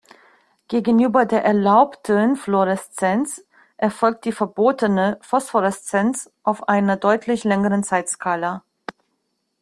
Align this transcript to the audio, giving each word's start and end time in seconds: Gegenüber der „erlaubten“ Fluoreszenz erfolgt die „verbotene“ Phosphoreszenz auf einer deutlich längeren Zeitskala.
Gegenüber 0.67 1.27
der 1.27 1.43
„erlaubten“ 1.45 2.35
Fluoreszenz 2.35 3.45
erfolgt 3.77 4.25
die 4.25 4.31
„verbotene“ 4.31 5.19
Phosphoreszenz 5.21 6.31
auf 6.41 6.67
einer 6.67 6.97
deutlich 6.97 7.43
längeren 7.43 7.83
Zeitskala. 7.83 8.63